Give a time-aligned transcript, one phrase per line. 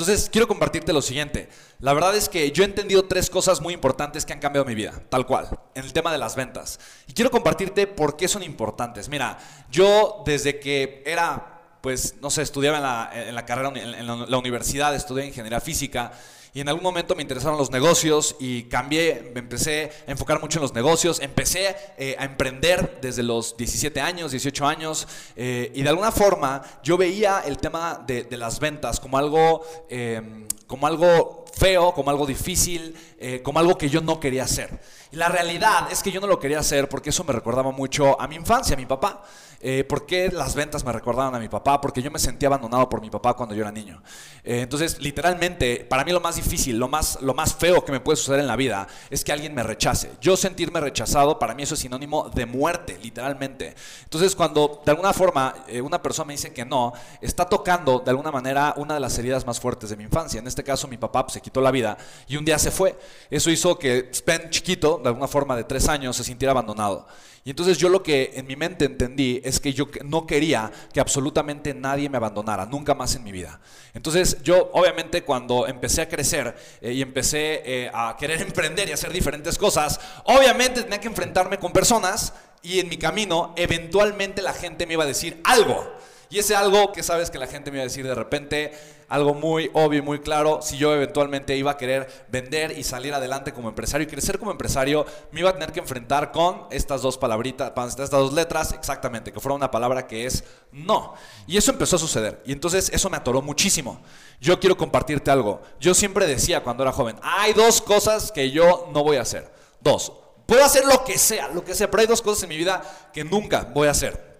[0.00, 1.50] Entonces, quiero compartirte lo siguiente.
[1.78, 4.74] La verdad es que yo he entendido tres cosas muy importantes que han cambiado mi
[4.74, 6.80] vida, tal cual, en el tema de las ventas.
[7.06, 9.10] Y quiero compartirte por qué son importantes.
[9.10, 9.36] Mira,
[9.70, 15.26] yo desde que era, pues, no sé, estudiaba en la, carrera, en la universidad, estudié
[15.26, 16.12] ingeniería física
[16.52, 20.58] y en algún momento me interesaron los negocios y cambié, me empecé a enfocar mucho
[20.58, 25.82] en los negocios, empecé eh, a emprender desde los 17 años, 18 años eh, y
[25.82, 31.44] de alguna forma yo veía el tema de, las ventas como algo, em, como algo
[31.54, 34.80] feo, como algo difícil, eh, como algo que yo no quería hacer.
[35.12, 38.20] Y la realidad es que yo no lo quería hacer porque eso me recordaba mucho
[38.20, 39.22] a mi infancia, a mi papá.
[39.62, 41.82] Eh, ¿Por qué las ventas me recordaban a mi papá?
[41.82, 44.02] Porque yo me sentía abandonado por mi papá cuando yo era niño.
[44.42, 48.00] Eh, entonces, literalmente, para mí lo más difícil, lo más, lo más feo que me
[48.00, 50.12] puede suceder en la vida es que alguien me rechace.
[50.20, 53.74] Yo sentirme rechazado, para mí eso es sinónimo de muerte, literalmente.
[54.04, 58.10] Entonces, cuando de alguna forma eh, una persona me dice que no, está tocando de
[58.10, 60.38] alguna manera una de las heridas más fuertes de mi infancia.
[60.38, 62.96] En este caso, mi papá pues, quitó la vida y un día se fue.
[63.28, 67.06] Eso hizo que Spen chiquito, de alguna forma de tres años, se sintiera abandonado.
[67.42, 71.00] Y entonces yo lo que en mi mente entendí es que yo no quería que
[71.00, 73.60] absolutamente nadie me abandonara, nunca más en mi vida.
[73.94, 78.92] Entonces yo obviamente cuando empecé a crecer eh, y empecé eh, a querer emprender y
[78.92, 84.52] hacer diferentes cosas, obviamente tenía que enfrentarme con personas y en mi camino eventualmente la
[84.52, 85.98] gente me iba a decir algo.
[86.30, 88.72] Y ese algo que sabes que la gente me iba a decir de repente,
[89.08, 93.12] algo muy obvio y muy claro, si yo eventualmente iba a querer vender y salir
[93.12, 97.02] adelante como empresario y crecer como empresario, me iba a tener que enfrentar con estas
[97.02, 101.14] dos palabritas, estas dos letras, exactamente, que fuera una palabra que es no.
[101.48, 102.40] Y eso empezó a suceder.
[102.46, 104.00] Y entonces eso me atoró muchísimo.
[104.40, 105.60] Yo quiero compartirte algo.
[105.80, 109.50] Yo siempre decía cuando era joven, hay dos cosas que yo no voy a hacer.
[109.80, 110.12] Dos.
[110.46, 112.82] Puedo hacer lo que sea, lo que sea, pero hay dos cosas en mi vida
[113.12, 114.30] que nunca voy a hacer.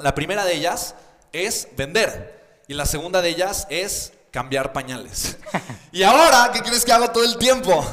[0.00, 0.96] La primera de ellas
[1.32, 2.62] es vender.
[2.68, 5.36] Y la segunda de ellas es cambiar pañales.
[5.92, 7.84] y ahora, ¿qué crees que hago todo el tiempo?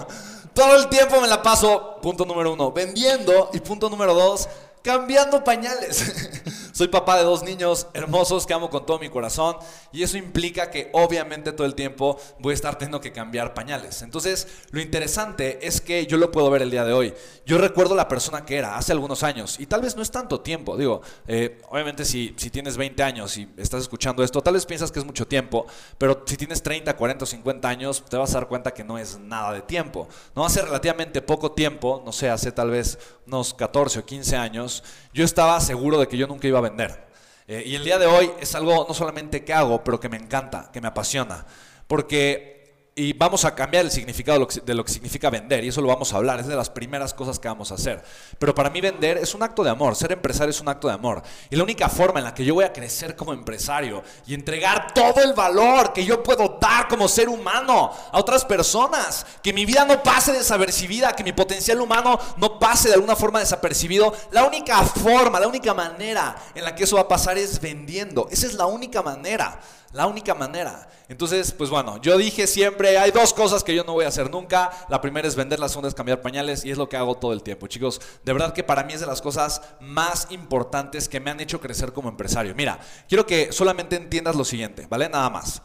[0.53, 4.49] Todo el tiempo me la paso, punto número uno, vendiendo y punto número dos,
[4.81, 6.33] cambiando pañales.
[6.77, 9.57] Soy papá de dos niños hermosos que amo con todo mi corazón
[9.91, 14.03] y eso implica que obviamente todo el tiempo voy a estar teniendo que cambiar pañales.
[14.03, 17.15] Entonces, lo interesante es que yo lo puedo ver el día de hoy.
[17.47, 20.41] Yo recuerdo la persona que era hace algunos años y tal vez no es tanto
[20.41, 20.77] tiempo.
[20.77, 24.91] Digo, eh, obviamente si, si tienes 20 años y estás escuchando esto, tal vez piensas
[24.91, 25.65] que es mucho tiempo,
[25.97, 28.99] pero si tienes 30, 40 o 50 años, te vas a dar cuenta que no
[28.99, 30.07] es nada de tiempo.
[30.35, 34.83] No hace relativamente poco tiempo, no sé, hace tal vez unos 14 o 15 años,
[35.11, 37.07] yo estaba seguro de que yo nunca iba a vender.
[37.47, 40.17] Eh, y el día de hoy es algo no solamente que hago, pero que me
[40.17, 41.45] encanta, que me apasiona.
[41.87, 42.56] Porque
[42.97, 46.11] y vamos a cambiar el significado de lo, que, significa vender, y eso lo vamos
[46.11, 48.03] a hablar, es de las primeras cosas que vamos a hacer.
[48.39, 50.95] Pero para mí vender es un acto de amor, ser empresario es un acto de
[50.95, 51.21] amor.
[51.51, 54.95] Y la única forma en la que yo voy a crecer como empresario y entregar
[54.95, 59.63] todo el valor que yo puedo dar como ser humano a otras personas, que mi
[59.63, 64.43] vida no pase desapercibida, que mi potencial humano no pase de alguna forma desapercibido, la
[64.45, 68.27] única forma, la única manera en la que eso va a pasar es vendiendo.
[68.31, 69.59] Esa es la única manera.
[69.93, 70.87] La única manera.
[71.09, 74.29] Entonces, pues bueno, yo dije siempre, hay dos cosas que yo no voy a hacer
[74.29, 74.71] nunca.
[74.89, 77.33] La primera es vender, la segunda es cambiar pañales y es lo que hago todo
[77.33, 77.67] el tiempo.
[77.67, 81.39] Chicos, de verdad que para mí es de las cosas más importantes que me han
[81.39, 82.53] hecho crecer como empresario.
[82.55, 85.09] Mira, quiero que solamente entiendas lo siguiente, ¿vale?
[85.09, 85.61] Nada más.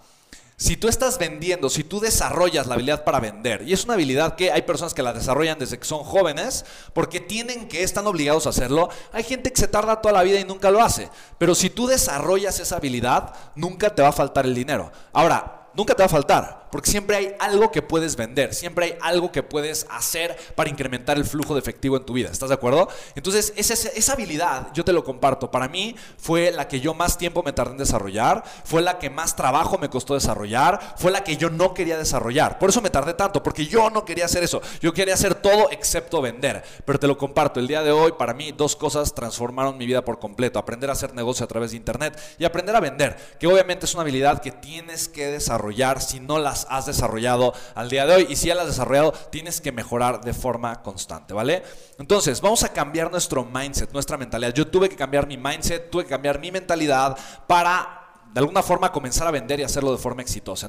[0.62, 4.37] Si tú estás vendiendo, si tú desarrollas la habilidad para vender, y es una habilidad
[4.37, 8.47] que hay personas que la desarrollan desde que son jóvenes, porque tienen que, están obligados
[8.47, 11.09] a hacerlo, hay gente que se tarda toda la vida y nunca lo hace.
[11.37, 14.93] Pero si tú desarrollas esa habilidad, nunca te va a faltar el dinero.
[15.12, 18.94] Ahora, nunca te va a faltar, porque siempre hay algo que puedes vender, siempre hay
[19.03, 22.31] algo que puedes hacer para incrementar el flujo de efectivo en tu vida.
[22.31, 22.88] ¿Estás de acuerdo?
[23.15, 27.19] Entonces, esa, esa habilidad, yo te lo comparto, para mí fue la que yo más
[27.19, 31.22] tiempo me tardé en desarrollar, fue la que más trabajo me costó desarrollar, fue la
[31.22, 32.59] que yo no quería desarrollar.
[32.59, 34.62] Por eso me tardé tanto, porque yo no quería hacer eso.
[34.81, 36.62] Yo quería hacer todo excepto vender.
[36.87, 40.06] Pero te lo comparto, el día de hoy para mí dos cosas transformaron mi vida
[40.06, 40.59] por completo.
[40.59, 43.93] Aprender a hacer negocio a través de Internet y aprender a vender, que obviamente es
[43.93, 46.38] una habilidad que tienes que desarrollar si no
[46.71, 48.26] has desarrollado al día de hoy.
[48.29, 51.62] Y si ya las has desarrollado, tienes que mejorar de forma constante, ¿vale?
[51.99, 54.53] Entonces, vamos a cambiar nuestro mindset, nuestra mentalidad.
[54.55, 57.17] Yo tuve que cambiar mi mindset, tuve que cambiar mi mentalidad
[57.47, 60.69] para, de alguna forma, comenzar a vender y hacerlo de forma exitosa.